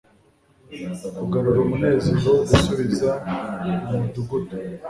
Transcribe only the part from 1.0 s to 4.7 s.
kugarura umunezero, gusubira mumudugudu